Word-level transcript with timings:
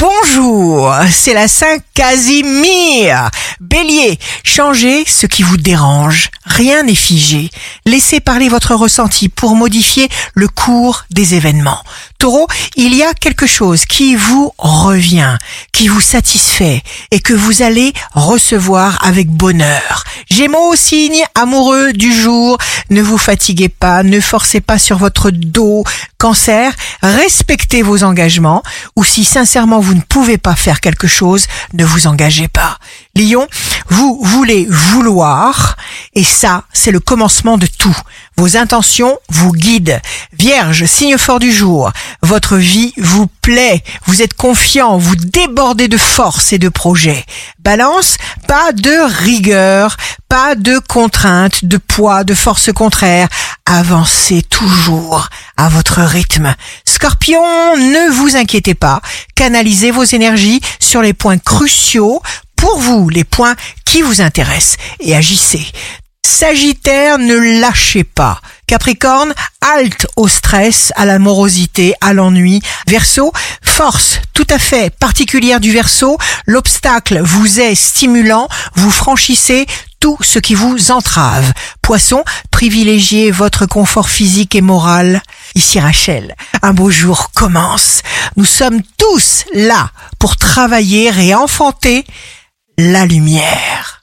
Bonjour, 0.00 0.94
c'est 1.10 1.34
la 1.34 1.48
Saint 1.48 1.78
Casimir. 1.92 3.30
Bélier, 3.58 4.16
changez 4.44 5.04
ce 5.04 5.26
qui 5.26 5.42
vous 5.42 5.56
dérange. 5.56 6.30
Rien 6.44 6.84
n'est 6.84 6.94
figé. 6.94 7.50
Laissez 7.84 8.20
parler 8.20 8.48
votre 8.48 8.76
ressenti 8.76 9.28
pour 9.28 9.56
modifier 9.56 10.08
le 10.34 10.46
cours 10.46 11.04
des 11.10 11.34
événements. 11.34 11.82
Taureau, 12.18 12.46
il 12.76 12.94
y 12.94 13.02
a 13.02 13.12
quelque 13.12 13.48
chose 13.48 13.86
qui 13.86 14.14
vous 14.14 14.52
revient, 14.58 15.36
qui 15.72 15.88
vous 15.88 16.00
satisfait 16.00 16.82
et 17.10 17.18
que 17.18 17.34
vous 17.34 17.62
allez 17.62 17.92
recevoir 18.12 19.04
avec 19.04 19.28
bonheur. 19.28 20.04
Gémeaux, 20.30 20.76
signe 20.76 21.24
amoureux 21.34 21.92
du 21.94 22.12
jour, 22.12 22.58
ne 22.90 23.00
vous 23.00 23.16
fatiguez 23.16 23.70
pas, 23.70 24.02
ne 24.02 24.20
forcez 24.20 24.60
pas 24.60 24.78
sur 24.78 24.98
votre 24.98 25.30
dos. 25.30 25.84
Cancer, 26.18 26.74
respectez 27.02 27.80
vos 27.82 28.04
engagements 28.04 28.62
ou 28.94 29.04
si 29.04 29.24
sincèrement 29.24 29.80
vous 29.80 29.94
ne 29.94 30.02
pouvez 30.02 30.36
pas 30.36 30.54
faire 30.54 30.80
quelque 30.80 31.06
chose, 31.06 31.46
ne 31.72 31.84
vous 31.84 32.06
engagez 32.06 32.48
pas. 32.48 32.78
Lion, 33.16 33.48
vous 33.88 34.20
voulez 34.22 34.66
vouloir 34.68 35.76
et 36.18 36.24
ça, 36.24 36.64
c'est 36.72 36.90
le 36.90 36.98
commencement 36.98 37.58
de 37.58 37.68
tout. 37.68 37.96
Vos 38.36 38.56
intentions 38.56 39.16
vous 39.28 39.52
guident. 39.52 40.00
Vierge, 40.36 40.84
signe 40.84 41.16
fort 41.16 41.38
du 41.38 41.52
jour, 41.52 41.92
votre 42.22 42.56
vie 42.56 42.92
vous 42.96 43.28
plaît, 43.40 43.84
vous 44.06 44.20
êtes 44.20 44.34
confiant, 44.34 44.98
vous 44.98 45.14
débordez 45.14 45.86
de 45.86 45.96
force 45.96 46.52
et 46.52 46.58
de 46.58 46.68
projets. 46.68 47.24
Balance, 47.60 48.16
pas 48.48 48.72
de 48.72 49.22
rigueur, 49.22 49.96
pas 50.28 50.56
de 50.56 50.80
contraintes, 50.80 51.64
de 51.64 51.76
poids, 51.76 52.24
de 52.24 52.34
force 52.34 52.72
contraire. 52.72 53.28
Avancez 53.64 54.42
toujours 54.42 55.28
à 55.56 55.68
votre 55.68 56.00
rythme. 56.00 56.52
Scorpion, 56.84 57.76
ne 57.76 58.10
vous 58.10 58.34
inquiétez 58.34 58.74
pas. 58.74 59.02
Canalisez 59.36 59.92
vos 59.92 60.02
énergies 60.02 60.60
sur 60.80 61.00
les 61.00 61.12
points 61.12 61.38
cruciaux 61.38 62.20
pour 62.56 62.80
vous, 62.80 63.08
les 63.08 63.22
points 63.22 63.54
qui 63.84 64.02
vous 64.02 64.20
intéressent 64.20 64.78
et 64.98 65.14
agissez. 65.14 65.64
Sagittaire, 66.24 67.18
ne 67.18 67.60
lâchez 67.60 68.04
pas. 68.04 68.40
Capricorne, 68.66 69.32
halte 69.60 70.06
au 70.16 70.28
stress, 70.28 70.92
à 70.96 71.04
la 71.04 71.18
morosité, 71.18 71.94
à 72.00 72.12
l'ennui. 72.12 72.60
Verseau, 72.86 73.32
force 73.62 74.20
tout 74.34 74.46
à 74.50 74.58
fait 74.58 74.94
particulière 74.94 75.58
du 75.58 75.72
Verseau. 75.72 76.18
L'obstacle 76.46 77.20
vous 77.22 77.60
est 77.60 77.74
stimulant, 77.74 78.48
vous 78.74 78.90
franchissez 78.90 79.66
tout 80.00 80.18
ce 80.20 80.38
qui 80.38 80.54
vous 80.54 80.90
entrave. 80.90 81.52
Poisson, 81.82 82.22
privilégiez 82.50 83.30
votre 83.30 83.66
confort 83.66 84.08
physique 84.08 84.54
et 84.54 84.60
moral. 84.60 85.22
Ici 85.54 85.80
Rachel, 85.80 86.36
un 86.62 86.72
beau 86.72 86.90
jour 86.90 87.30
commence. 87.32 88.02
Nous 88.36 88.44
sommes 88.44 88.82
tous 88.96 89.44
là 89.54 89.90
pour 90.18 90.36
travailler 90.36 91.10
et 91.18 91.34
enfanter 91.34 92.04
la 92.76 93.06
lumière. 93.06 93.97